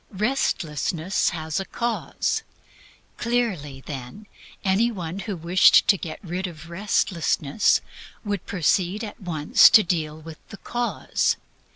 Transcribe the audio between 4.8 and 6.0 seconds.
one who wished to